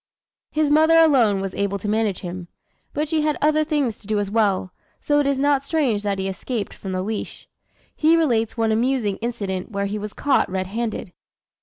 [0.49, 2.47] His mother alone was able to manage him,
[2.91, 6.17] but she had other things to do as well; so it is not strange that
[6.17, 7.47] he escaped from the leash.
[7.95, 11.13] He relates one amusing incident where he was caught red handed.